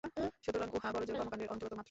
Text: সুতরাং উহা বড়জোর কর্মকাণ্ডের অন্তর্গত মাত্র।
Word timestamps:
সুতরাং 0.43 0.67
উহা 0.73 0.89
বড়জোর 0.93 1.15
কর্মকাণ্ডের 1.17 1.51
অন্তর্গত 1.53 1.71
মাত্র। 1.71 1.79